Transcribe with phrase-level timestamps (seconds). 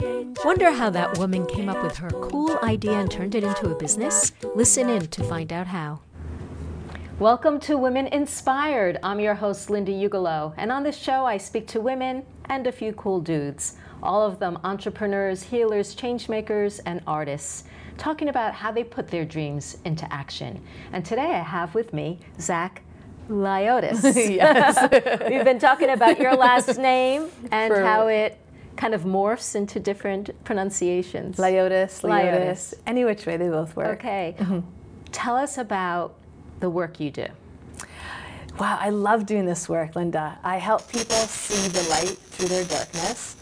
[0.00, 3.74] Wonder how that woman came up with her cool idea and turned it into a
[3.74, 4.30] business?
[4.54, 6.00] Listen in to find out how.
[7.18, 9.00] Welcome to Women Inspired.
[9.02, 12.72] I'm your host, Linda Ugelow, and on this show, I speak to women and a
[12.72, 17.64] few cool dudes, all of them entrepreneurs, healers, changemakers, and artists,
[17.96, 20.62] talking about how they put their dreams into action.
[20.92, 22.82] And today I have with me Zach
[23.28, 24.14] Lioutas.
[24.14, 24.80] yes.
[25.28, 28.38] We've been talking about your last name and For- how it
[28.78, 31.36] kind of morphs into different pronunciations.
[31.36, 32.00] Liotis.
[32.02, 32.74] Leotis.
[32.86, 33.98] Any which way, they both work.
[33.98, 34.36] Okay.
[34.38, 34.60] Mm-hmm.
[35.10, 36.14] Tell us about
[36.60, 37.26] the work you do.
[38.58, 40.38] Wow, I love doing this work, Linda.
[40.42, 43.36] I help people see the light through their darkness.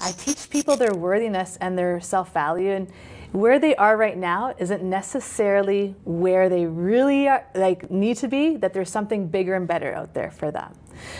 [0.00, 2.72] I teach people their worthiness and their self value.
[2.72, 2.88] And
[3.32, 8.56] where they are right now isn't necessarily where they really are, like need to be,
[8.56, 10.74] that there's something bigger and better out there for them.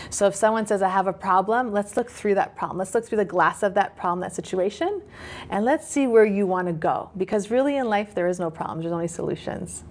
[0.09, 2.77] So if someone says, I have a problem, let's look through that problem.
[2.77, 5.01] Let's look through the glass of that problem, that situation,
[5.49, 7.11] and let's see where you want to go.
[7.15, 9.83] Because really in life, there is no problems, there's only solutions.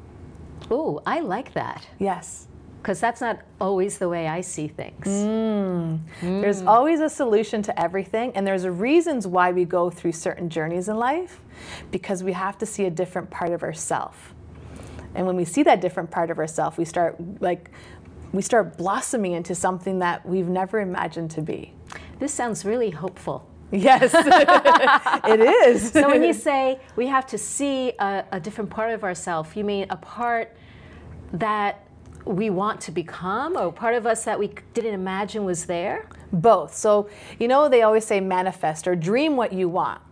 [0.70, 2.47] Ooh, I like that Yes.
[2.88, 5.06] Because that's not always the way I see things.
[5.06, 6.00] Mm.
[6.22, 6.40] Mm.
[6.40, 10.88] There's always a solution to everything, and there's reasons why we go through certain journeys
[10.88, 11.38] in life
[11.90, 14.32] because we have to see a different part of ourself.
[15.14, 17.70] And when we see that different part of ourself, we start like
[18.32, 21.74] we start blossoming into something that we've never imagined to be.
[22.18, 23.46] This sounds really hopeful.
[23.70, 24.12] Yes,
[25.26, 25.92] it is.
[25.92, 29.62] So when you say we have to see a, a different part of ourselves, you
[29.62, 30.56] mean a part
[31.34, 31.87] that
[32.28, 36.08] we want to become or part of us that we didn't imagine was there?
[36.32, 36.76] Both.
[36.76, 40.02] So, you know, they always say manifest or dream what you want.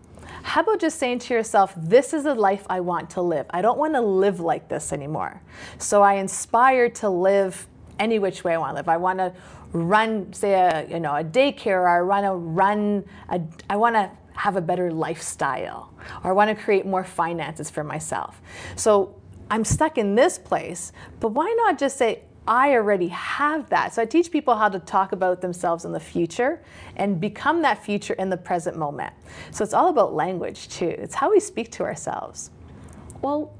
[0.42, 3.46] How about just saying to yourself, this is the life I want to live?
[3.50, 5.42] I don't want to live like this anymore.
[5.78, 7.66] So I inspire to live
[7.98, 8.88] any which way I want to live.
[8.88, 9.34] I want to
[9.72, 13.96] run, say, a, you know, a daycare, or I want to run, a, I want
[13.96, 15.92] to have a better lifestyle,
[16.22, 18.40] or I want to create more finances for myself.
[18.76, 23.92] So I'm stuck in this place, but why not just say, I already have that.
[23.94, 26.62] So I teach people how to talk about themselves in the future
[26.94, 29.12] and become that future in the present moment.
[29.50, 30.88] So it's all about language too.
[30.88, 32.50] It's how we speak to ourselves.
[33.20, 33.52] Well,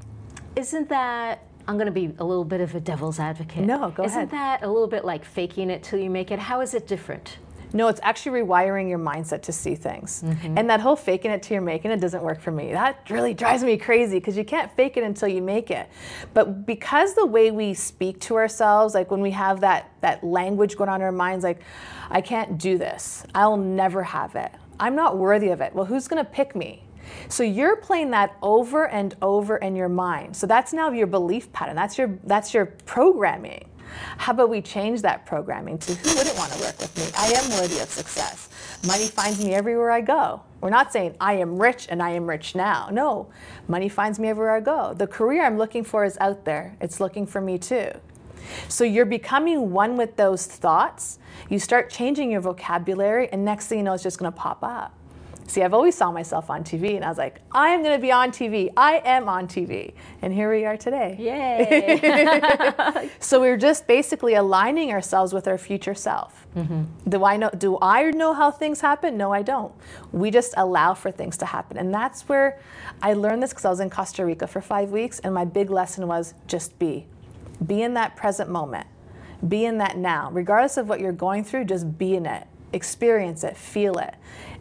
[0.55, 3.65] isn't that I'm going to be a little bit of a devil's advocate.
[3.65, 4.31] No, go Isn't ahead.
[4.31, 6.39] that a little bit like faking it till you make it?
[6.39, 7.39] How is it different?
[7.73, 10.23] No, it's actually rewiring your mindset to see things.
[10.23, 10.59] Mm-hmm.
[10.59, 12.73] And that whole faking it till you're making it doesn't work for me.
[12.73, 15.89] That really drives me crazy because you can't fake it until you make it.
[16.35, 20.77] But because the way we speak to ourselves, like when we have that that language
[20.77, 21.61] going on in our minds, like,
[22.11, 23.25] I can't do this.
[23.35, 24.53] I'll never have it.
[24.79, 25.75] I'm not worthy of it.
[25.75, 26.83] Well, who's gonna pick me?
[27.29, 30.37] So you're playing that over and over in your mind.
[30.37, 31.77] So that's now your belief pattern.
[31.77, 33.69] That's your that's your programming.
[34.19, 37.05] How about we change that programming to who wouldn't want to work with me?
[37.17, 38.49] I am worthy of success.
[38.87, 40.43] Money finds me everywhere I go.
[40.61, 42.89] We're not saying I am rich and I am rich now.
[42.91, 43.31] No,
[43.69, 44.95] money finds me everywhere I go.
[44.95, 46.77] The career I'm looking for is out there.
[46.81, 47.91] It's looking for me too.
[48.69, 51.19] So you're becoming one with those thoughts.
[51.49, 54.63] You start changing your vocabulary, and next thing you know, it's just going to pop
[54.63, 54.95] up.
[55.47, 58.03] See, I've always saw myself on TV, and I was like, I am going to
[58.03, 58.71] be on TV.
[58.77, 59.95] I am on TV.
[60.21, 61.17] And here we are today.
[61.19, 63.11] Yay.
[63.21, 66.47] So we're just basically aligning ourselves with our future self.
[66.57, 66.85] Mm-hmm.
[67.09, 67.51] Do I know?
[67.51, 69.17] Do I know how things happen?
[69.17, 69.73] No, I don't.
[70.13, 72.61] We just allow for things to happen, and that's where
[73.03, 75.71] I learned this because I was in Costa Rica for five weeks, and my big
[75.71, 77.07] lesson was just be,
[77.67, 78.87] be in that present moment,
[79.49, 81.65] be in that now, regardless of what you're going through.
[81.65, 82.47] Just be in it,
[82.77, 84.15] experience it, feel it,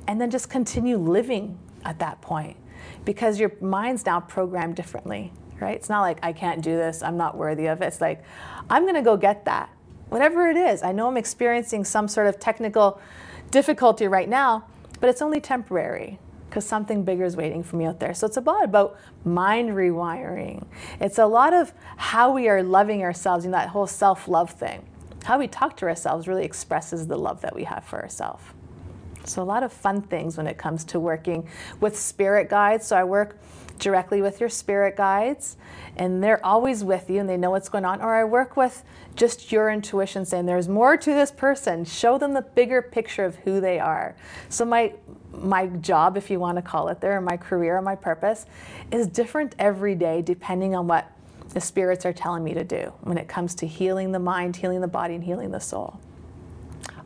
[0.08, 2.58] and then just continue living at that point,
[3.04, 5.76] because your mind's now programmed differently right?
[5.76, 7.86] It's not like I can't do this, I'm not worthy of it.
[7.86, 8.24] It's like
[8.70, 9.70] I'm to go get that.
[10.10, 10.84] Whatever it is.
[10.84, 13.02] I know I'm experiencing some sort of technical
[13.52, 14.66] difficulty right now,
[15.00, 18.14] but it's only temporary because something bigger is waiting for me out there.
[18.14, 20.66] So it's a lot about mind rewiring.
[21.02, 24.86] It's a lot of how we are loving ourselves, you know, that whole self-love thing.
[25.26, 28.44] How we talk to ourselves really expresses the love that we have for ourselves.
[29.24, 31.50] So, a lot of fun things when it comes to working
[31.80, 32.86] with spirit guides.
[32.88, 33.40] So, I work
[33.80, 35.58] directly with your spirit guides,
[35.98, 38.02] and they're always with you and they know what's going on.
[38.02, 38.84] Or I work with
[39.16, 41.86] just your intuition saying there's more to this person.
[41.86, 44.16] Show them the bigger picture of who they are.
[44.50, 44.94] So, my
[45.32, 48.46] my job, if you want to call it there, my career or my purpose,
[48.92, 51.12] is different every day depending on what
[51.50, 54.82] the spirits are telling me to do when it comes to healing the mind, healing
[54.82, 56.00] the body, and healing the soul.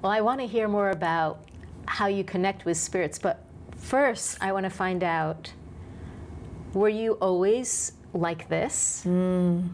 [0.02, 1.44] Well, I want to hear more about
[1.86, 3.44] how you connect with spirits, but
[3.76, 5.52] first, I want to find out
[6.74, 9.02] were you always like this?
[9.04, 9.68] Hmm.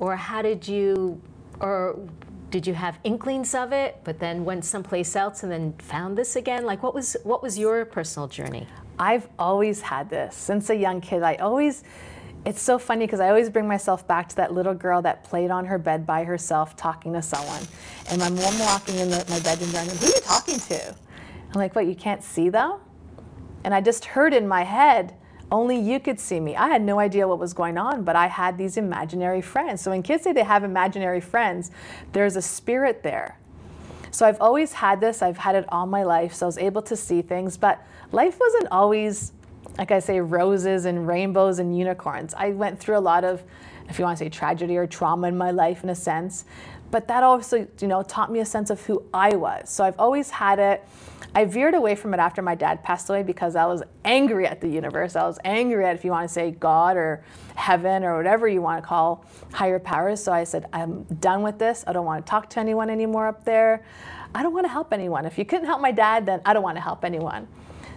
[0.00, 1.20] Or how did you,
[1.60, 1.98] or
[2.50, 6.36] did you have inklings of it, but then went someplace else and then found this
[6.36, 6.64] again?
[6.64, 8.66] Like, what was what was your personal journey?
[8.98, 11.22] I've always had this since a young kid.
[11.22, 11.82] I always,
[12.44, 15.50] it's so funny because I always bring myself back to that little girl that played
[15.50, 17.62] on her bed by herself talking to someone.
[18.10, 20.88] And my mom walking in the, my bedroom going, Who are you talking to?
[20.88, 22.80] I'm like, What, you can't see them?
[23.64, 25.14] And I just heard in my head,
[25.50, 26.56] only you could see me.
[26.56, 29.80] I had no idea what was going on, but I had these imaginary friends.
[29.80, 31.70] So when kids say they have imaginary friends,
[32.12, 33.38] there's a spirit there.
[34.10, 36.82] So I've always had this, I've had it all my life, so I was able
[36.82, 39.32] to see things, but life wasn't always,
[39.78, 42.34] like I say, roses and rainbows and unicorns.
[42.34, 43.42] I went through a lot of,
[43.88, 46.44] if you want to say tragedy or trauma in my life in a sense,
[46.90, 49.68] but that also, you know, taught me a sense of who I was.
[49.68, 50.86] So I've always had it.
[51.34, 54.60] I veered away from it after my dad passed away because I was angry at
[54.60, 55.16] the universe.
[55.16, 57.24] I was angry at, if you want to say God or
[57.56, 60.22] heaven or whatever you want to call higher powers.
[60.22, 61.82] So I said, I'm done with this.
[61.88, 63.84] I don't want to talk to anyone anymore up there.
[64.32, 65.26] I don't want to help anyone.
[65.26, 67.48] If you couldn't help my dad, then I don't want to help anyone.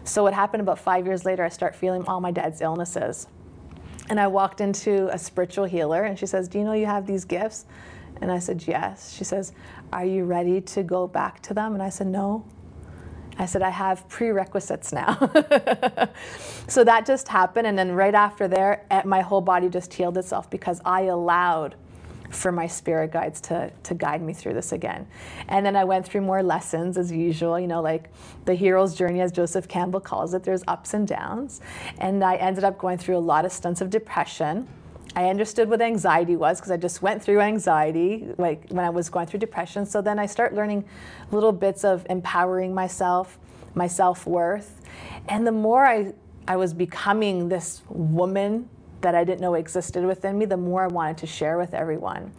[0.07, 3.27] So what happened about five years later, I start feeling all my dad's illnesses.
[4.09, 7.06] And I walked into a spiritual healer and she says, Do you know you have
[7.06, 7.65] these gifts?
[8.21, 9.13] And I said, Yes.
[9.13, 9.51] She says,
[9.92, 11.74] Are you ready to go back to them?
[11.74, 12.45] And I said, No.
[13.38, 15.15] I said, I have prerequisites now.
[16.68, 17.68] so that just happened.
[17.68, 21.75] And then right after there, eh, my whole body just healed itself because I allowed
[22.29, 25.07] for my spirit guides to, to guide me through this again.
[25.47, 28.09] And then I went through more lessons as usual, you know, like
[28.45, 31.62] the hero's journey, as Joseph Campbell calls it, there's ups and downs.
[32.00, 34.68] And I ended up going through a lot of stunts of depression.
[35.15, 39.09] I understood what anxiety was because I just went through anxiety like when I was
[39.09, 39.85] going through depression.
[39.85, 40.85] So then I start learning
[41.31, 43.39] little bits of empowering myself,
[43.74, 44.81] my self-worth.
[45.27, 46.13] And the more I
[46.47, 48.69] I was becoming this woman
[49.02, 52.32] that I didn't know existed within me, the more I wanted to share with everyone.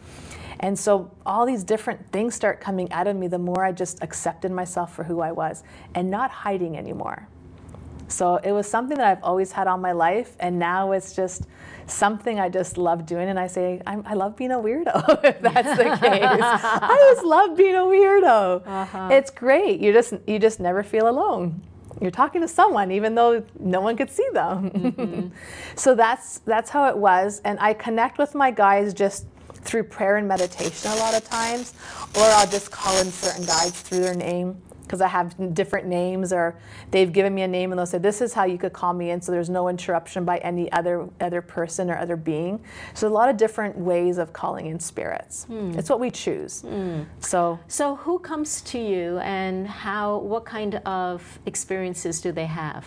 [0.60, 4.02] And so all these different things start coming out of me, the more I just
[4.02, 5.62] accepted myself for who I was
[5.94, 7.28] and not hiding anymore.
[8.08, 11.42] So it was something that I've always had all my life, and now it's just
[11.86, 13.28] something I just love doing.
[13.28, 16.22] And I say, i love being a weirdo, if that's the case.
[16.24, 18.66] I just love being a weirdo.
[18.66, 19.08] Uh-huh.
[19.12, 19.80] It's great.
[19.80, 21.60] You just you just never feel alone.
[22.00, 24.70] You're talking to someone, even though no one could see them.
[24.70, 25.28] Mm-hmm.
[25.76, 27.40] so that's that's how it was.
[27.44, 31.74] And I connect with my guys just through prayer and meditation a lot of times,
[32.14, 36.32] or I'll just call in certain guides through their name because I have different names
[36.32, 36.56] or
[36.90, 39.10] they've given me a name and they'll say this is how you could call me
[39.10, 42.60] in so there's no interruption by any other other person or other being.
[42.94, 45.46] So a lot of different ways of calling in spirits.
[45.50, 45.76] Mm.
[45.76, 46.62] It's what we choose.
[46.62, 47.06] Mm.
[47.20, 52.86] So So who comes to you and how what kind of experiences do they have?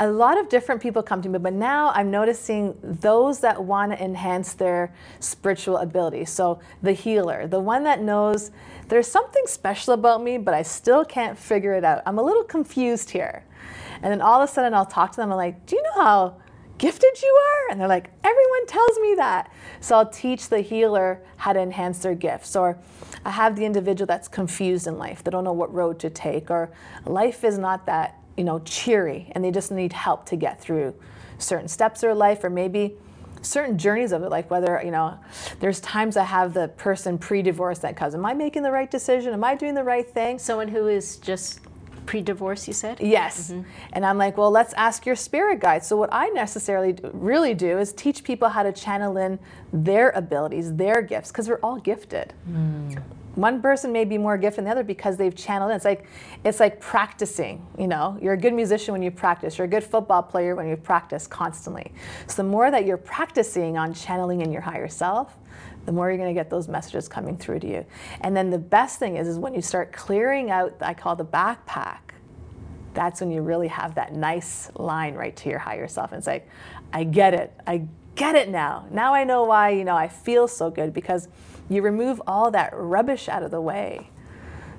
[0.00, 3.92] A lot of different people come to me, but now I'm noticing those that want
[3.92, 6.24] to enhance their spiritual ability.
[6.24, 8.50] So the healer, the one that knows
[8.88, 12.02] there's something special about me, but I still can't figure it out.
[12.06, 13.44] I'm a little confused here.
[14.02, 15.30] And then all of a sudden I'll talk to them.
[15.30, 16.36] I'm like, do you know how
[16.76, 17.70] gifted you are?
[17.70, 19.52] And they're like, everyone tells me that.
[19.80, 22.56] So I'll teach the healer how to enhance their gifts.
[22.56, 22.78] Or
[23.24, 25.22] I have the individual that's confused in life.
[25.22, 26.50] They don't know what road to take.
[26.50, 26.70] Or
[27.06, 30.94] life is not that you know, cheery and they just need help to get through
[31.38, 32.96] certain steps of their life or maybe
[33.42, 35.18] certain journeys of it like whether you know
[35.60, 39.32] there's times i have the person pre-divorce that cause am i making the right decision?
[39.32, 40.38] Am i doing the right thing?
[40.38, 41.60] Someone who is just
[42.06, 43.00] pre-divorce you said?
[43.00, 43.50] Yes.
[43.50, 43.68] Mm-hmm.
[43.92, 45.84] and i'm like well let's ask your spirit guide.
[45.84, 49.38] So what i necessarily really do is teach people how to channel in
[49.72, 52.32] their abilities their gifts because we're all gifted.
[52.50, 53.02] Mm
[53.34, 55.74] one person may be more gifted than the other because they've channeled it.
[55.74, 56.06] It's like
[56.44, 58.16] it's like practicing, you know.
[58.22, 59.58] You're a good musician when you practice.
[59.58, 61.92] You're a good football player when you practice constantly.
[62.26, 65.36] So the more that you're practicing on channeling in your higher self,
[65.84, 67.84] the more you're going to get those messages coming through to you.
[68.20, 71.24] And then the best thing is is when you start clearing out I call the
[71.24, 71.98] backpack.
[72.94, 76.28] That's when you really have that nice line right to your higher self and it's
[76.28, 76.48] like
[76.92, 77.52] I get it.
[77.66, 78.86] I get it now.
[78.92, 81.28] Now I know why, you know, I feel so good because
[81.68, 84.10] you remove all that rubbish out of the way.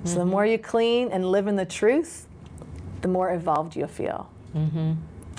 [0.04, 0.18] So mm-hmm.
[0.20, 2.26] the more you clean and live in the truth,
[3.00, 4.30] the more evolved you'll feel.
[4.54, 4.92] Mm-hmm.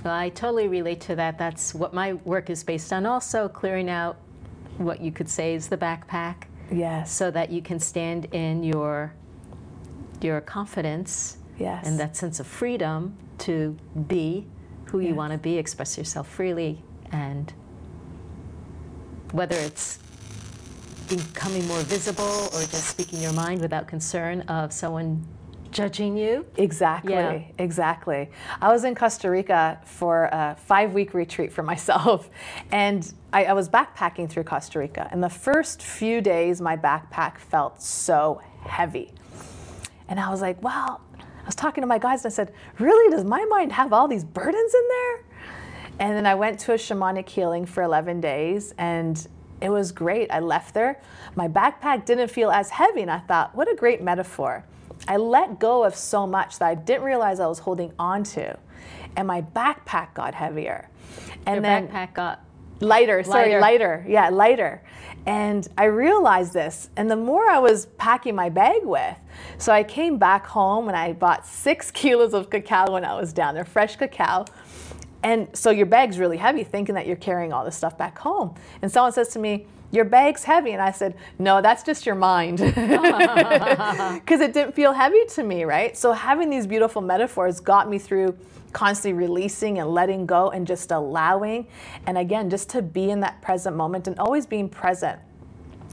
[0.04, 1.38] Well, I totally relate to that.
[1.38, 3.06] That's what my work is based on.
[3.06, 4.18] Also, clearing out
[4.78, 6.44] what you could say is the backpack.
[6.72, 7.12] Yes.
[7.12, 9.14] So that you can stand in your
[10.22, 11.38] your confidence.
[11.58, 11.88] Yes.
[11.88, 13.78] And that sense of freedom to
[14.08, 14.46] be
[14.86, 15.10] who yes.
[15.10, 17.54] you want to be, express yourself freely, and
[19.32, 20.00] whether it's
[21.16, 25.26] becoming more visible or just speaking your mind without concern of someone
[25.72, 26.46] judging you.
[26.58, 27.42] Exactly, yeah.
[27.58, 28.30] exactly.
[28.62, 32.30] I was in Costa Rica for a five week retreat for myself,
[32.72, 35.08] and I, I, was backpacking through Costa Rica.
[35.12, 39.14] And the first few days, my backpack felt so heavy.
[40.10, 43.10] And I was like, well, I was talking to my guys and I said, Really?
[43.10, 45.24] Does my mind have all these burdens in there?
[46.00, 49.28] And then I went to a shamanic healing for 11 days and
[49.62, 50.32] it was great.
[50.32, 51.02] I left there.
[51.36, 54.64] My backpack didn't feel as heavy, and I thought, what a great metaphor.
[55.08, 58.58] I let go of so much that I didn't realize I was holding on to,
[59.16, 60.90] and my backpack got heavier.
[61.46, 62.44] And Your then backpack got
[62.80, 63.24] lighter.
[63.24, 63.62] Sorry, lighter.
[63.62, 64.06] lighter.
[64.08, 64.84] Yeah, lighter.
[65.26, 69.18] And I realized this, and the more I was packing my bag with,
[69.58, 73.34] so I came back home and I bought six kilos of cacao when I was
[73.34, 74.46] down there, fresh cacao.
[75.24, 78.56] And so your bag's really heavy, thinking that you're carrying all this stuff back home.
[78.82, 80.72] And someone says to me, Your bag's heavy.
[80.72, 82.60] And I said, No, that's just your mind.
[84.28, 85.98] Because it didn't feel heavy to me, right?
[85.98, 88.38] So having these beautiful metaphors got me through
[88.74, 91.68] constantly releasing and letting go and just allowing.
[92.06, 95.20] And again, just to be in that present moment and always being present.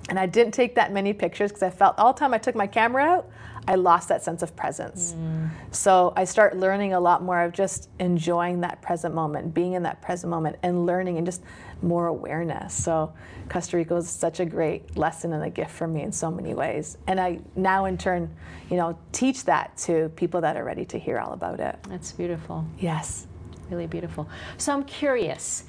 [0.09, 2.55] And I didn't take that many pictures because I felt all the time I took
[2.55, 3.31] my camera out,
[3.67, 5.15] I lost that sense of presence.
[5.17, 5.51] Mm.
[5.71, 9.83] So I start learning a lot more of just enjoying that present moment, being in
[9.85, 11.43] that present moment, and learning and just
[11.83, 12.75] more awareness.
[12.75, 13.13] So
[13.49, 16.55] Costa Rica was such a great lesson and a gift for me in so many
[16.55, 16.99] ways.
[17.07, 18.35] And I now, in turn,
[18.71, 21.79] you know, teach that to people that are ready to hear all about it.
[21.89, 22.67] That's beautiful.
[22.79, 23.27] Yes.
[23.71, 24.29] Really beautiful.
[24.59, 25.65] So I'm curious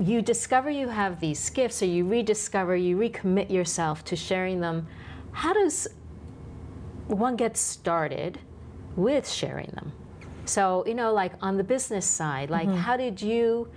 [0.00, 4.88] you discover you have these gifts or you rediscover you recommit yourself to sharing them
[5.30, 5.86] how does
[7.08, 8.38] one gets started
[8.96, 9.92] with sharing them.
[10.46, 12.76] So, you know, like on the business side, like mm-hmm.
[12.76, 13.68] how did you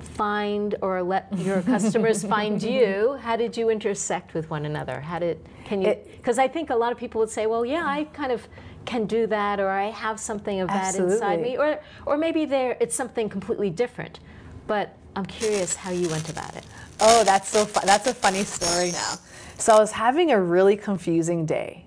[0.00, 3.18] find or let your customers find you?
[3.20, 5.00] How did you intersect with one another?
[5.00, 7.84] How did, can you, because I think a lot of people would say, well, yeah,
[7.86, 8.46] I kind of
[8.84, 11.14] can do that or I have something of that Absolutely.
[11.14, 11.56] inside me.
[11.56, 14.20] Or, or maybe there it's something completely different.
[14.66, 16.64] But I'm curious how you went about it.
[17.00, 17.84] Oh, that's so fun.
[17.86, 19.14] That's a funny story now.
[19.58, 21.83] So I was having a really confusing day.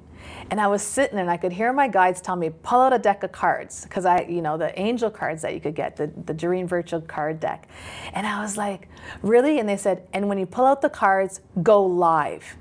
[0.50, 2.94] And I was sitting there and I could hear my guides tell me, pull out
[2.94, 3.84] a deck of cards.
[3.84, 7.02] Because I, you know, the angel cards that you could get, the, the Doreen Virtue
[7.02, 7.68] card deck.
[8.14, 8.88] And I was like,
[9.22, 9.60] really?
[9.60, 12.56] And they said, and when you pull out the cards, go live.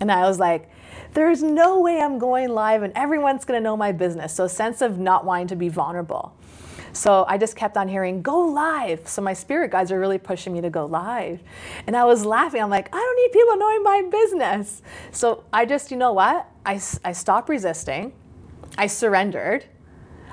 [0.00, 0.70] And I was like,
[1.14, 4.34] there's no way I'm going live and everyone's going to know my business.
[4.34, 6.34] So a sense of not wanting to be vulnerable.
[6.92, 9.08] So I just kept on hearing, go live.
[9.08, 11.40] So my spirit guides are really pushing me to go live.
[11.86, 12.62] And I was laughing.
[12.62, 14.82] I'm like, I don't need people knowing my business.
[15.10, 16.48] So I just, you know what?
[16.64, 18.12] I, I stopped resisting.
[18.76, 19.64] I surrendered.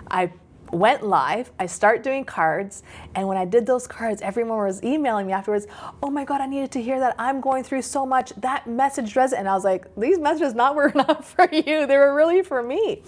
[0.10, 0.32] I
[0.72, 1.52] went live.
[1.60, 2.84] I start doing cards,
[3.16, 5.68] and when I did those cards, everyone was emailing me afterwards.
[6.02, 7.16] Oh my God, I needed to hear that.
[7.20, 8.32] I'm going through so much.
[8.38, 11.86] That message resonated, and I was like, these messages not were not for you.
[11.86, 13.04] They were really for me.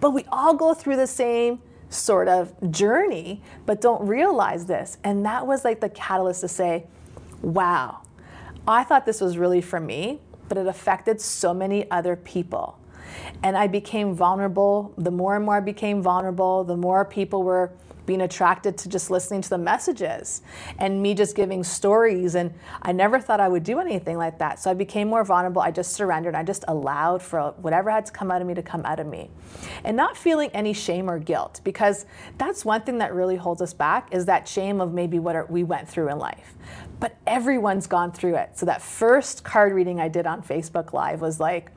[0.00, 4.98] But we all go through the same sort of journey, but don't realize this.
[5.04, 6.86] And that was like the catalyst to say,
[7.42, 8.02] wow,
[8.66, 12.78] I thought this was really for me, but it affected so many other people.
[13.42, 14.92] And I became vulnerable.
[14.98, 17.72] The more and more I became vulnerable, the more people were
[18.08, 20.40] being attracted to just listening to the messages
[20.78, 22.34] and me just giving stories.
[22.36, 24.58] And I never thought I would do anything like that.
[24.58, 25.60] So I became more vulnerable.
[25.60, 26.34] I just surrendered.
[26.34, 29.06] I just allowed for whatever had to come out of me to come out of
[29.06, 29.30] me.
[29.84, 32.06] And not feeling any shame or guilt, because
[32.38, 35.62] that's one thing that really holds us back is that shame of maybe what we
[35.62, 36.54] went through in life.
[37.00, 38.58] But everyone's gone through it.
[38.58, 41.70] So that first card reading I did on Facebook Live was like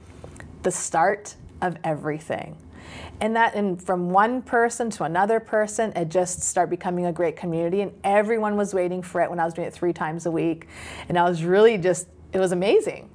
[0.63, 2.58] the start of everything.
[3.20, 7.36] And that and from one person to another person it just started becoming a great
[7.36, 7.82] community.
[7.82, 10.68] And everyone was waiting for it when i was doing it three times a week.
[11.08, 13.10] And i was really just it was amazing.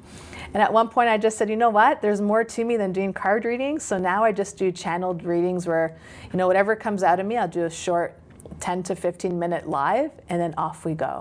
[0.55, 2.01] And at one point i just said you know what?
[2.01, 5.67] There's more to me than doing card readings so now i just do channeled readings
[5.67, 5.99] where
[6.33, 8.15] you know whatever comes out of me i'll do a short
[8.61, 11.21] 10 to 15 minute live and then off we go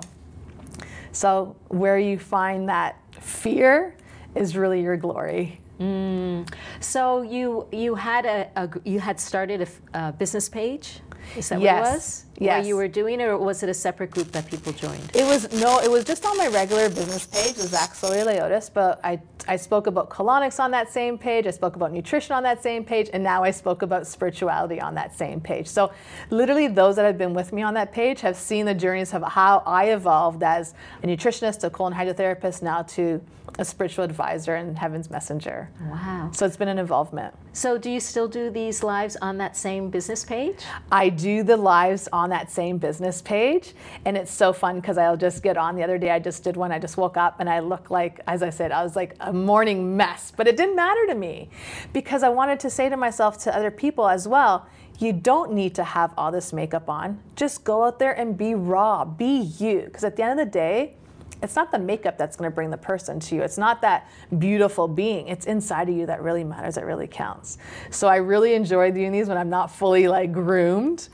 [1.15, 3.95] so where you find that fear
[4.36, 6.51] is really your glory Mm.
[6.79, 11.01] So you you had a, a you had started a, a, business page.
[11.36, 11.82] Is that yes.
[11.82, 12.25] what it was?
[12.38, 12.60] Yes.
[12.60, 15.12] Where you were doing it, or was it a separate group that people joined?
[15.13, 18.70] It was no, it was just on my regular business page, Zach Sawyer Leotis.
[18.74, 21.46] But I I spoke about colonics on that same page.
[21.46, 24.96] I spoke about nutrition on that same page, and now I spoke about spirituality on
[24.96, 25.67] that same page.
[25.67, 25.91] So
[26.29, 29.24] literally, those that have been with me on that page have seen the journeys of
[29.24, 33.22] how I evolved as a nutritionist, a colon hydrotherapist, now to
[33.60, 35.64] a spiritual advisor and heaven's messenger.
[35.81, 36.29] Wow.
[36.34, 37.34] So it's been an involvement.
[37.53, 40.63] So do you still do these lives on that same business page?
[40.91, 43.74] I do the lives on that same business page.
[44.05, 45.75] And it's so fun because I'll just get on.
[45.75, 46.72] The other day I just did one.
[46.72, 49.31] I just woke up and I look like, as I said, I was like a
[49.31, 50.31] morning mess.
[50.36, 51.50] But it didn't matter to me
[51.93, 54.67] because I wanted to say to myself, to other people as well,
[55.00, 57.19] you don't need to have all this makeup on.
[57.36, 59.81] Just go out there and be raw, be you.
[59.81, 60.95] Because at the end of the day,
[61.42, 63.42] it's not the makeup that's going to bring the person to you.
[63.42, 65.27] It's not that beautiful being.
[65.27, 67.58] It's inside of you that really matters, that really counts.
[67.92, 71.10] So I really enjoy doing these when I'm not fully like groomed.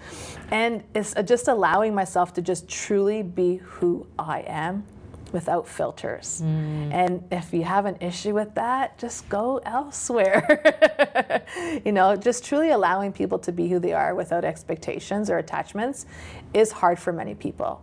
[0.51, 4.85] And it's just allowing myself to just truly be who I am
[5.31, 6.41] without filters.
[6.43, 6.93] Mm.
[6.93, 11.45] And if you have an issue with that, just go elsewhere.
[11.85, 16.05] you know, just truly allowing people to be who they are without expectations or attachments
[16.53, 17.81] is hard for many people.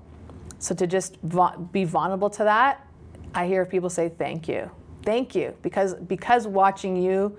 [0.59, 1.17] So to just
[1.73, 2.87] be vulnerable to that,
[3.35, 4.71] I hear people say thank you.
[5.05, 7.38] Thank you because because watching you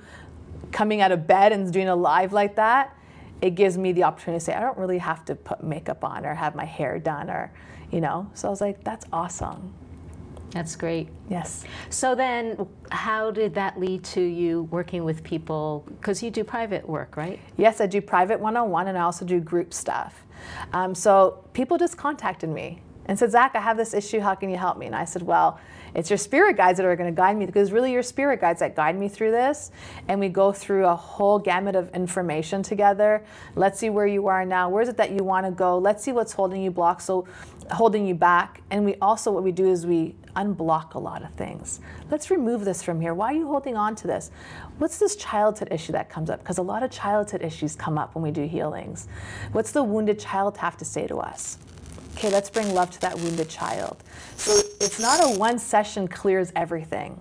[0.72, 2.96] coming out of bed and doing a live like that,
[3.42, 6.26] it gives me the opportunity to say I don't really have to put makeup on
[6.26, 7.52] or have my hair done or
[7.92, 8.30] you know.
[8.34, 9.74] So I was like that's awesome.
[10.52, 11.10] That's great.
[11.30, 11.64] Yes.
[11.92, 15.86] So then, how did that lead to you working with people?
[15.88, 17.40] Because you do private work, right?
[17.56, 20.26] Yes, I do private one on one and I also do group stuff.
[20.74, 24.20] Um, so people just contacted me and said, Zach, I have this issue.
[24.20, 24.86] How can you help me?
[24.86, 25.60] And I said, Well,
[25.96, 28.60] it's your spirit guides that are going to guide me because really your spirit guides
[28.60, 29.72] that guide me through this.
[30.08, 33.26] And we go through a whole gamut of information together.
[33.56, 34.70] Let's see where you are now.
[34.70, 35.80] Where is it that you want to go?
[35.80, 37.26] Let's see what's holding you blocked, so
[37.72, 38.62] holding you back.
[38.70, 41.80] And we also what we do is we unblock a lot of things.
[42.12, 43.16] Let's remove this from here.
[43.16, 44.30] Why are you holding on to this?
[44.78, 46.42] What's this childhood issue that comes up?
[46.42, 49.08] Because a lot of childhood issues come up when we do healings.
[49.52, 51.58] What's the wounded child have to say to us?
[52.14, 54.04] Okay, let's bring love to that wounded child.
[54.36, 57.20] So it's not a one session clears everything.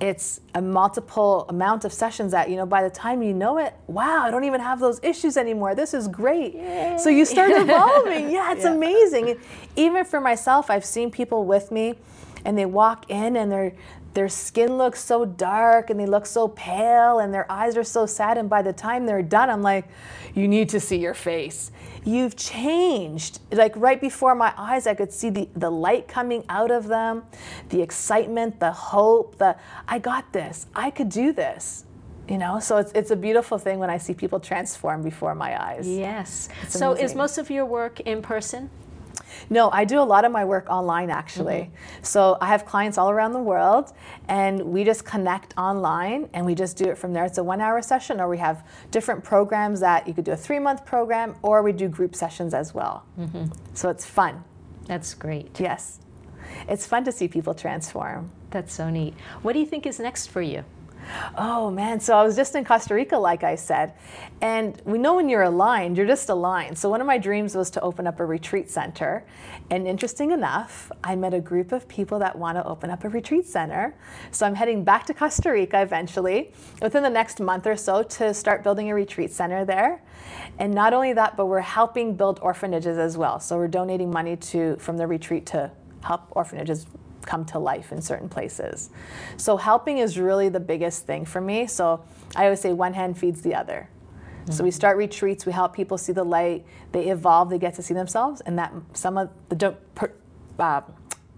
[0.00, 3.72] It's a multiple amount of sessions that, you know, by the time you know it,
[3.86, 5.76] wow, I don't even have those issues anymore.
[5.76, 6.54] This is great.
[6.54, 6.96] Yay.
[6.98, 8.30] So you start evolving.
[8.30, 8.74] yeah, it's yeah.
[8.74, 9.38] amazing.
[9.76, 11.94] Even for myself, I've seen people with me
[12.44, 13.72] and they walk in and they're
[14.14, 18.04] their skin looks so dark and they look so pale and their eyes are so
[18.04, 18.36] sad.
[18.36, 19.86] And by the time they're done i'm like
[20.34, 21.70] you need to see your face.
[22.04, 23.40] You've changed.
[23.50, 27.24] Like right before my eyes i could see the, the light coming out of them
[27.68, 29.56] the excitement the hope the
[29.88, 30.66] i got this.
[30.74, 31.84] I could do this.
[32.28, 32.60] You know?
[32.60, 35.88] So it's, it's a beautiful thing when i see people transform before my eyes.
[35.88, 36.48] Yes.
[36.68, 38.70] So is most of your work in person
[39.50, 41.70] no, I do a lot of my work online actually.
[41.70, 42.04] Mm-hmm.
[42.04, 43.92] So I have clients all around the world
[44.28, 47.24] and we just connect online and we just do it from there.
[47.24, 50.36] It's a one hour session or we have different programs that you could do a
[50.36, 53.04] three month program or we do group sessions as well.
[53.18, 53.46] Mm-hmm.
[53.74, 54.44] So it's fun.
[54.86, 55.58] That's great.
[55.60, 56.00] Yes.
[56.68, 58.30] It's fun to see people transform.
[58.50, 59.14] That's so neat.
[59.42, 60.64] What do you think is next for you?
[61.36, 63.94] Oh man, so I was just in Costa Rica, like I said,
[64.40, 66.76] and we know when you're aligned, you're just aligned.
[66.76, 69.24] So one of my dreams was to open up a retreat center,
[69.70, 73.08] and interesting enough, I met a group of people that want to open up a
[73.08, 73.94] retreat center.
[74.30, 78.34] So I'm heading back to Costa Rica eventually, within the next month or so, to
[78.34, 80.02] start building a retreat center there.
[80.58, 83.40] And not only that, but we're helping build orphanages as well.
[83.40, 85.70] So we're donating money to from the retreat to
[86.02, 86.86] help orphanages
[87.26, 88.90] come to life in certain places.
[89.36, 91.66] So helping is really the biggest thing for me.
[91.66, 92.04] So
[92.36, 93.88] I always say one hand feeds the other.
[94.42, 94.52] Mm-hmm.
[94.52, 97.82] So we start retreats, we help people see the light, they evolve, they get to
[97.82, 99.76] see themselves, and that some of the
[100.58, 100.80] uh,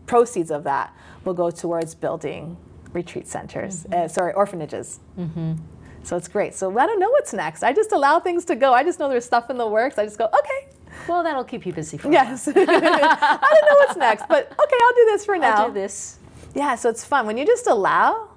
[0.07, 2.57] proceeds of that will go towards building
[2.93, 4.05] retreat centers, mm-hmm.
[4.05, 5.01] uh, sorry, orphanages.
[5.19, 5.55] Mm-hmm.
[6.03, 6.55] So it's great.
[6.55, 7.63] So I don't know what's next.
[7.63, 8.73] I just allow things to go.
[8.73, 9.99] I just know there's stuff in the works.
[9.99, 10.69] I just go, okay,
[11.09, 12.49] well, that'll keep you busy for yes.
[12.49, 15.57] I don't know what's next, but okay, I'll do this for now.
[15.57, 16.19] I'll do this.
[16.55, 18.31] Yeah, so it's fun when you just allow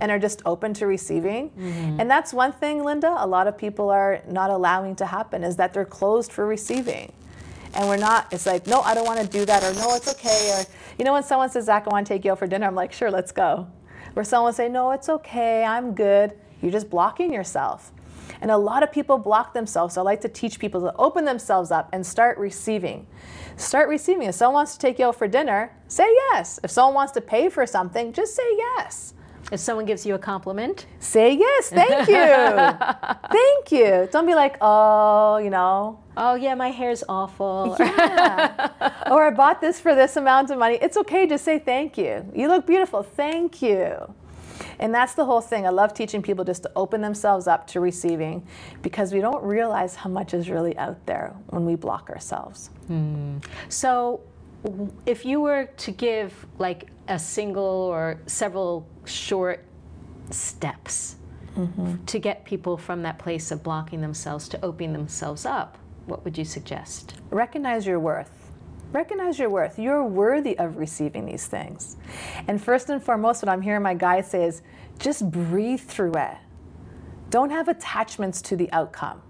[0.00, 1.50] and are just open to receiving.
[1.50, 2.00] Mm-hmm.
[2.00, 5.56] And that's one thing, Linda, a lot of people are not allowing to happen is
[5.56, 7.12] that they're closed for receiving.
[7.74, 10.08] And we're not, it's like, no, I don't want to do that, or no, it's
[10.08, 10.56] okay.
[10.58, 10.64] Or,
[10.98, 12.74] you know, when someone says, Zach, I want to take you out for dinner, I'm
[12.74, 13.68] like, sure, let's go.
[14.14, 16.32] Where someone say, no, it's okay, I'm good.
[16.62, 17.92] You're just blocking yourself.
[18.40, 19.94] And a lot of people block themselves.
[19.94, 23.06] So I like to teach people to open themselves up and start receiving.
[23.56, 24.28] Start receiving.
[24.28, 26.60] If someone wants to take you out for dinner, say yes.
[26.62, 29.14] If someone wants to pay for something, just say yes.
[29.52, 32.14] If someone gives you a compliment, say yes, thank you.
[33.32, 34.08] thank you.
[34.12, 35.98] Don't be like, oh, you know.
[36.16, 37.76] Oh, yeah, my hair's awful.
[37.80, 38.92] Yeah.
[39.10, 40.78] or I bought this for this amount of money.
[40.80, 42.24] It's okay, just say thank you.
[42.34, 44.14] You look beautiful, thank you.
[44.78, 45.66] And that's the whole thing.
[45.66, 48.46] I love teaching people just to open themselves up to receiving
[48.82, 52.70] because we don't realize how much is really out there when we block ourselves.
[52.90, 53.44] Mm.
[53.68, 54.20] So,
[55.06, 59.64] if you were to give like a single or several short
[60.30, 61.16] steps
[61.56, 62.04] mm-hmm.
[62.04, 66.36] to get people from that place of blocking themselves to opening themselves up, what would
[66.36, 67.14] you suggest?
[67.30, 68.39] Recognize your worth.
[68.92, 69.78] Recognize your worth.
[69.78, 71.96] You're worthy of receiving these things.
[72.48, 74.62] And first and foremost, what I'm hearing my guide say is
[74.98, 76.36] just breathe through it.
[77.30, 79.22] Don't have attachments to the outcome.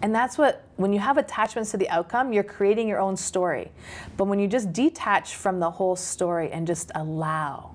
[0.00, 3.72] And that's what, when you have attachments to the outcome, you're creating your own story.
[4.16, 7.74] But when you just detach from the whole story and just allow,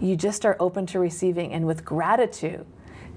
[0.00, 1.52] you just are open to receiving.
[1.52, 2.66] And with gratitude,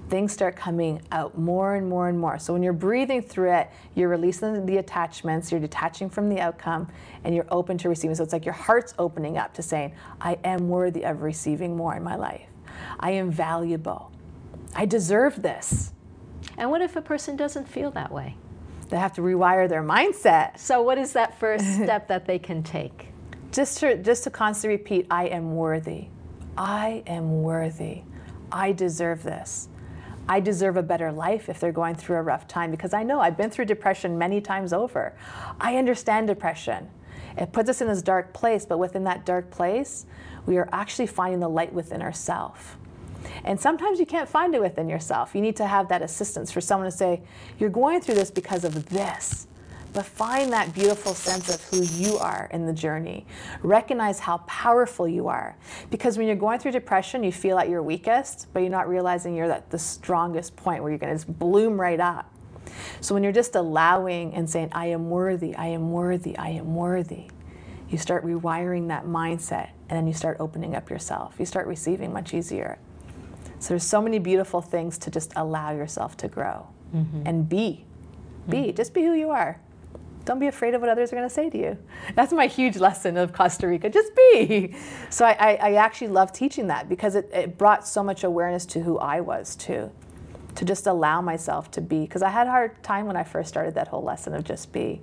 [0.08, 2.38] things start coming out more and more and more.
[2.38, 6.88] So when you're breathing through it, you're releasing the attachments, you're detaching from the outcome,
[7.24, 8.14] and you're open to receiving.
[8.14, 11.96] So it's like your heart's opening up to saying, I am worthy of receiving more
[11.96, 12.46] in my life.
[13.00, 14.12] I am valuable.
[14.74, 15.92] I deserve this.
[16.56, 18.36] And what if a person doesn't feel that way?
[18.88, 20.58] They have to rewire their mindset.
[20.58, 23.08] So, what is that first step that they can take?
[23.50, 26.06] Just to, just to constantly repeat, I am worthy.
[26.56, 28.02] I am worthy.
[28.52, 29.68] I deserve this.
[30.28, 33.20] I deserve a better life if they're going through a rough time because I know
[33.20, 35.14] I've been through depression many times over.
[35.60, 36.88] I understand depression.
[37.38, 40.06] It puts us in this dark place, but within that dark place,
[40.46, 42.60] we are actually finding the light within ourselves.
[43.44, 45.34] And sometimes you can't find it within yourself.
[45.34, 47.22] You need to have that assistance for someone to say,
[47.58, 49.46] You're going through this because of this.
[49.96, 53.24] But find that beautiful sense of who you are in the journey.
[53.62, 55.56] Recognize how powerful you are.
[55.90, 59.34] Because when you're going through depression, you feel at your weakest, but you're not realizing
[59.34, 62.30] you're at the strongest point where you're going to just bloom right up.
[63.00, 66.74] So when you're just allowing and saying, I am worthy, I am worthy, I am
[66.74, 67.30] worthy,
[67.88, 71.36] you start rewiring that mindset and then you start opening up yourself.
[71.38, 72.78] You start receiving much easier.
[73.60, 77.22] So there's so many beautiful things to just allow yourself to grow mm-hmm.
[77.24, 77.86] and be.
[78.46, 78.76] Be, mm-hmm.
[78.76, 79.58] just be who you are.
[80.26, 81.78] Don't be afraid of what others are going to say to you.
[82.16, 83.88] That's my huge lesson of Costa Rica.
[83.88, 84.74] Just be.
[85.08, 88.66] So I, I, I actually love teaching that because it, it brought so much awareness
[88.66, 89.92] to who I was too.
[90.56, 92.00] To just allow myself to be.
[92.00, 94.72] Because I had a hard time when I first started that whole lesson of just
[94.72, 95.00] be.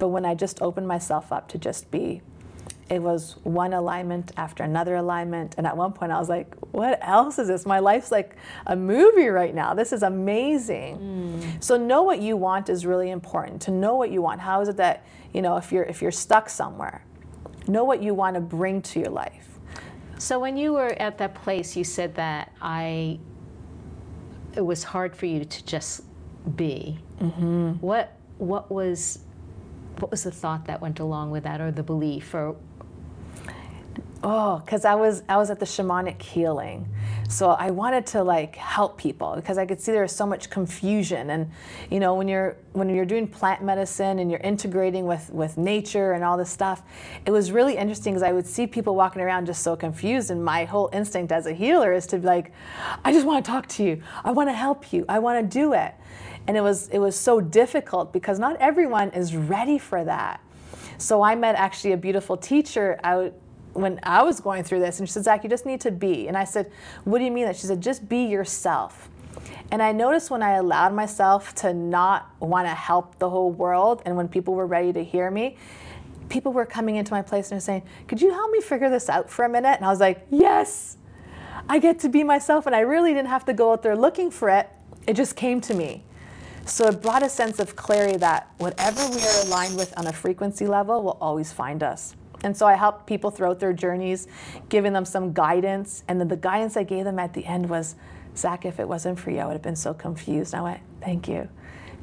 [0.00, 2.20] But when I just opened myself up to just be,
[2.90, 5.54] it was one alignment after another alignment.
[5.56, 7.64] And at one point, I was like, what else is this?
[7.64, 8.34] My life's like
[8.66, 9.74] a movie right now.
[9.74, 10.98] This is amazing.
[10.98, 11.62] Mm.
[11.62, 13.62] So, know what you want is really important.
[13.62, 14.40] To know what you want.
[14.40, 17.04] How is it that, you know, if you're, if you're stuck somewhere,
[17.68, 19.46] know what you want to bring to your life.
[20.18, 23.20] So, when you were at that place, you said that I,
[24.56, 26.02] it was hard for you to just
[26.56, 26.98] be.
[27.20, 27.74] Mm-hmm.
[27.74, 29.20] What, what was
[29.98, 32.56] what was the thought that went along with that or the belief or
[34.22, 36.86] Oh, because I was I was at the shamanic healing,
[37.28, 40.50] so I wanted to like help people because I could see there was so much
[40.50, 41.50] confusion, and
[41.90, 46.12] you know when you're when you're doing plant medicine and you're integrating with with nature
[46.12, 46.82] and all this stuff,
[47.24, 50.44] it was really interesting because I would see people walking around just so confused, and
[50.44, 52.52] my whole instinct as a healer is to be like,
[53.02, 55.58] I just want to talk to you, I want to help you, I want to
[55.58, 55.94] do it,
[56.46, 60.42] and it was it was so difficult because not everyone is ready for that.
[60.98, 63.32] So I met actually a beautiful teacher out
[63.72, 66.28] when I was going through this, and she said, Zach, you just need to be.
[66.28, 66.70] And I said,
[67.04, 67.56] What do you mean that?
[67.56, 69.08] She said, Just be yourself.
[69.70, 74.02] And I noticed when I allowed myself to not want to help the whole world,
[74.04, 75.56] and when people were ready to hear me,
[76.28, 79.30] people were coming into my place and saying, Could you help me figure this out
[79.30, 79.76] for a minute?
[79.76, 80.96] And I was like, Yes,
[81.68, 82.66] I get to be myself.
[82.66, 84.68] And I really didn't have to go out there looking for it,
[85.06, 86.04] it just came to me.
[86.66, 90.12] So it brought a sense of clarity that whatever we are aligned with on a
[90.12, 92.14] frequency level will always find us.
[92.42, 94.26] And so I helped people throughout their journeys,
[94.68, 96.04] giving them some guidance.
[96.08, 97.96] And then the guidance I gave them at the end was,
[98.36, 100.54] Zach, if it wasn't for you, I would have been so confused.
[100.54, 101.48] And I went, thank you.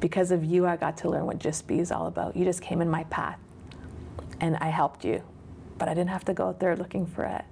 [0.00, 2.36] Because of you, I got to learn what Just Be is all about.
[2.36, 3.38] You just came in my path
[4.40, 5.22] and I helped you.
[5.76, 7.44] But I didn't have to go out there looking for it.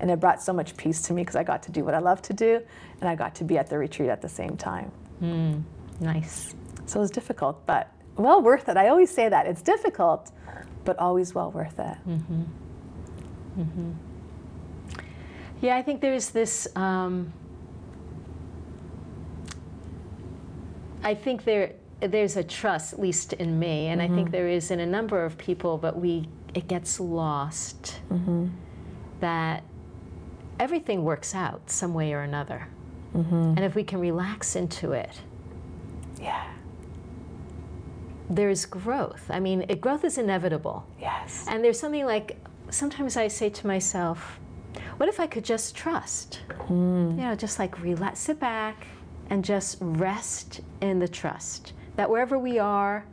[0.00, 1.98] And it brought so much peace to me because I got to do what I
[1.98, 2.60] love to do
[3.00, 4.90] and I got to be at the retreat at the same time.
[5.22, 5.62] Mm,
[6.00, 6.54] nice.
[6.86, 8.76] So it was difficult, but well worth it.
[8.76, 9.46] I always say that.
[9.46, 10.32] It's difficult,
[10.84, 11.96] but always well worth it.
[12.08, 12.42] Mm-hmm.
[13.58, 13.90] Mm-hmm.
[15.60, 16.68] Yeah, I think there's this.
[16.76, 17.32] Um,
[21.04, 24.12] I think there there's a trust, at least in me, and mm-hmm.
[24.12, 24.36] I think mm-hmm.
[24.36, 28.48] there is in a number of people, but we it gets lost mm-hmm.
[29.20, 29.62] that
[30.58, 32.66] everything works out some way or another,
[33.14, 33.34] mm-hmm.
[33.34, 35.20] and if we can relax into it,
[36.20, 36.51] yeah
[38.34, 39.30] there's growth.
[39.30, 40.86] I mean, it, growth is inevitable.
[41.00, 41.46] Yes.
[41.48, 42.38] And there's something like
[42.70, 44.40] sometimes I say to myself,
[44.96, 46.40] what if I could just trust?
[46.68, 47.18] Mm.
[47.18, 48.86] You know, just like relax, sit back
[49.28, 53.04] and just rest in the trust that wherever we are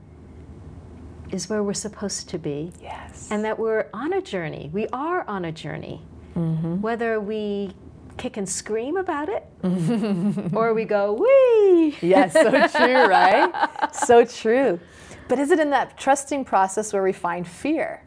[1.31, 2.71] is where we're supposed to be.
[2.81, 3.27] Yes.
[3.29, 4.69] And that we're on a journey.
[4.73, 6.01] We are on a journey.
[6.35, 6.81] Mm-hmm.
[6.81, 7.73] Whether we
[8.19, 9.43] kick and scream about it
[10.53, 11.97] or we go, wee.
[12.01, 13.89] Yes, so true, right?
[13.93, 14.79] so true.
[15.27, 18.03] But is it in that trusting process where we find fear?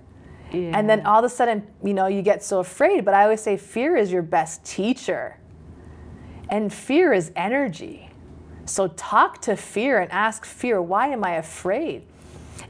[0.53, 0.79] Yeah.
[0.79, 3.05] And then all of a sudden, you know, you get so afraid.
[3.05, 5.39] But I always say fear is your best teacher.
[6.51, 8.11] And fear is energy.
[8.67, 12.03] So talk to fear and ask fear, why am I afraid?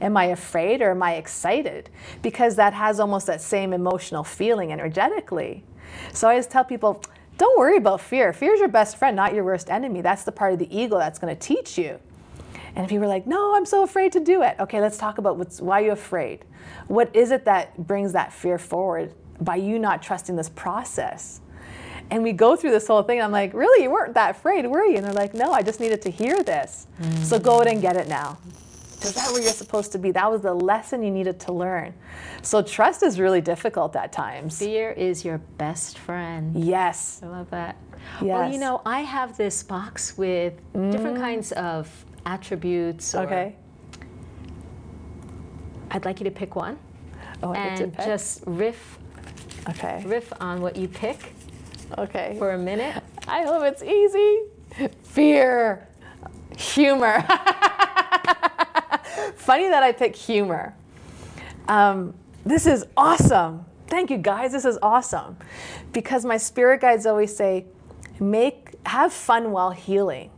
[0.01, 1.89] Am I afraid or am I excited?
[2.21, 5.63] Because that has almost that same emotional feeling energetically.
[6.13, 7.01] So I always tell people,
[7.37, 8.33] don't worry about fear.
[8.33, 10.01] Fear is your best friend, not your worst enemy.
[10.01, 11.99] That's the part of the ego that's going to teach you.
[12.75, 14.55] And if you were like, no, I'm so afraid to do it.
[14.59, 16.45] Okay, let's talk about what's, why you're afraid.
[16.87, 21.41] What is it that brings that fear forward by you not trusting this process?
[22.09, 23.21] And we go through this whole thing.
[23.21, 24.97] I'm like, really, you weren't that afraid, were you?
[24.97, 26.87] And they're like, no, I just needed to hear this.
[27.01, 27.23] Mm.
[27.23, 28.37] So go out and get it now.
[29.03, 30.11] Because that's where you're supposed to be.
[30.11, 31.93] That was the lesson you needed to learn.
[32.41, 34.59] So trust is really difficult at times.
[34.59, 36.55] Fear is your best friend.
[36.55, 37.19] Yes.
[37.21, 37.75] I love that.
[38.21, 38.23] Yes.
[38.23, 40.89] Well, you know, I have this box with mm.
[40.89, 41.89] different kinds of
[42.25, 43.13] attributes.
[43.13, 43.57] okay.
[45.91, 46.79] I'd like you to pick one.
[47.43, 48.99] Oh, I and just riff.
[49.67, 50.01] Okay.
[50.05, 51.33] Riff on what you pick.
[51.97, 52.37] Okay.
[52.39, 53.03] For a minute.
[53.27, 54.89] I hope it's easy.
[55.03, 55.89] Fear.
[56.57, 57.25] Humor.
[59.35, 60.75] Funny that I pick humor.
[61.67, 62.13] Um,
[62.45, 63.65] this is awesome.
[63.87, 64.51] Thank you guys.
[64.51, 65.37] This is awesome.
[65.91, 67.65] Because my spirit guides always say,
[68.19, 70.29] make have fun while healing.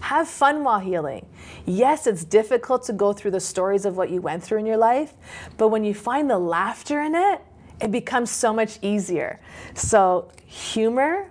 [0.00, 1.26] Have fun while healing.
[1.64, 4.76] Yes, it's difficult to go through the stories of what you went through in your
[4.76, 5.14] life,
[5.56, 7.40] but when you find the laughter in it,
[7.80, 9.40] it becomes so much easier.
[9.74, 11.30] So, humor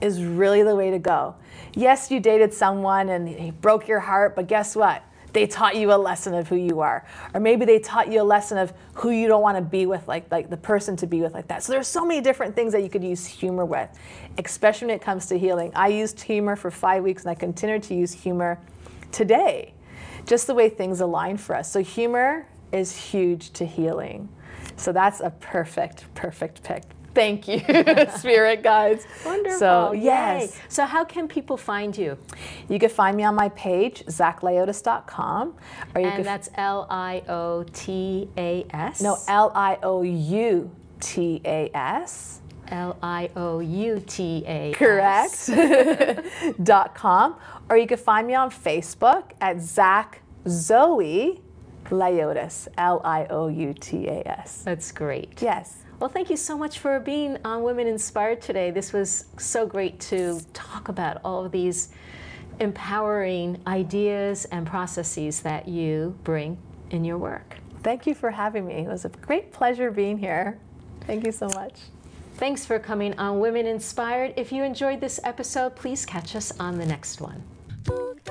[0.00, 1.34] is really the way to go.
[1.74, 5.02] Yes, you dated someone and he broke your heart, but guess what?
[5.32, 7.06] They taught you a lesson of who you are.
[7.34, 10.06] Or maybe they taught you a lesson of who you don't want to be with
[10.08, 11.62] like like the person to be with like that.
[11.62, 13.88] So there's so many different things that you could use humor with
[14.38, 15.72] especially when it comes to healing.
[15.74, 18.58] I used humor for five weeks and i continue to use humor
[19.10, 19.74] today
[20.26, 21.70] just the way things align for us.
[21.70, 24.28] So humor is huge to healing.
[24.76, 27.58] So that's a perfect perfect pick Thank you,
[28.16, 29.06] spirit guides.
[29.24, 29.58] Wonderful.
[29.58, 30.52] So, yes.
[30.54, 30.60] Yay.
[30.68, 32.16] So, how can people find you?
[32.68, 35.54] You can find me on my page, zachlioutas.com.
[35.94, 39.02] Or you and that's L I O T A S?
[39.02, 40.70] No, L I O U
[41.00, 42.40] T A S.
[42.68, 44.72] L I O U T A.
[44.72, 45.50] Correct.
[46.62, 47.36] dot com.
[47.68, 51.40] Or you can find me on Facebook at Zach Zoe
[51.90, 52.68] Lioutas.
[52.78, 54.62] L I O U T A S.
[54.64, 55.42] That's great.
[55.42, 55.81] Yes.
[56.02, 58.72] Well, thank you so much for being on Women Inspired today.
[58.72, 61.90] This was so great to talk about all of these
[62.58, 66.58] empowering ideas and processes that you bring
[66.90, 67.54] in your work.
[67.84, 68.78] Thank you for having me.
[68.78, 70.58] It was a great pleasure being here.
[71.06, 71.78] Thank you so much.
[72.34, 74.34] Thanks for coming on Women Inspired.
[74.36, 77.44] If you enjoyed this episode, please catch us on the next one.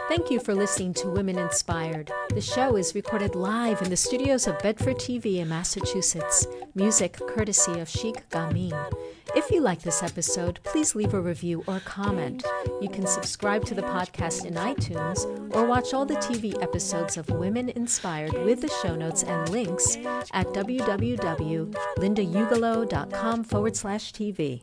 [0.07, 2.11] Thank you for listening to Women Inspired.
[2.29, 6.47] The show is recorded live in the studios of Bedford TV in Massachusetts.
[6.75, 8.73] Music courtesy of Chic Gamin.
[9.35, 12.43] If you like this episode, please leave a review or comment.
[12.81, 15.25] You can subscribe to the podcast in iTunes
[15.55, 19.95] or watch all the TV episodes of Women Inspired with the show notes and links
[20.33, 24.61] at www.lindaugelow.com forward slash TV.